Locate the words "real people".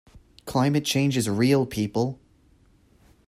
1.29-2.19